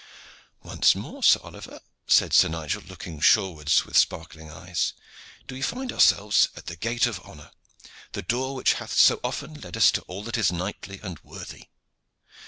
[0.63, 4.93] "Once more, Sir Oliver," said Sir Nigel, looking shorewards with sparkling eyes,
[5.45, 7.51] "do we find ourselves at the gate of honor,
[8.13, 11.67] the door which hath so often led us to all that is knightly and worthy.